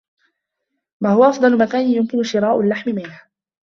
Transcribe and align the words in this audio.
ما 1.01 1.09
هو 1.13 1.23
أفضل 1.23 1.57
مكان 1.57 1.87
يمكن 1.91 2.23
شراء 2.23 2.61
اللّحم 2.61 2.91
منه؟ 2.95 3.21